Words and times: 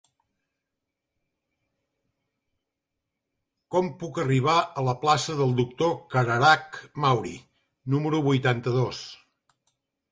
Com 3.75 3.93
puc 4.01 4.19
arribar 4.25 4.57
a 4.63 4.87
la 4.89 4.97
plaça 5.05 5.37
del 5.43 5.55
Doctor 5.61 5.95
Cararach 6.17 6.83
Mauri 7.07 7.37
número 7.97 8.25
vuitanta-dos? 8.33 9.07